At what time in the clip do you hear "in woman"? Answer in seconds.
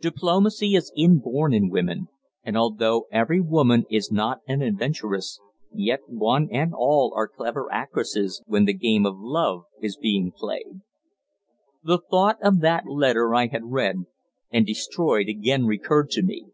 1.52-2.06